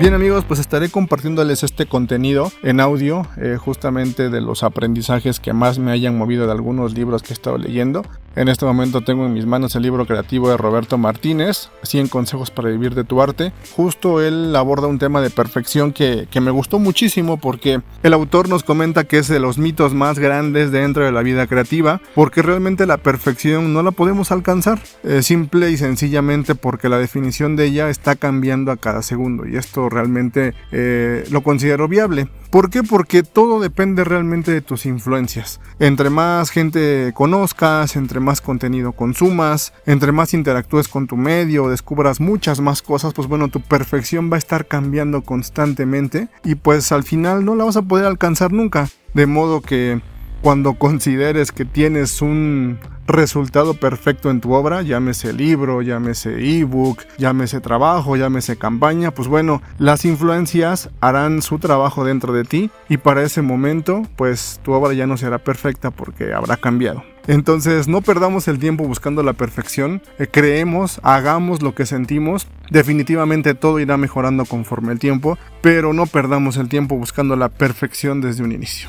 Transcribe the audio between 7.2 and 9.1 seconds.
que he estado leyendo. En este momento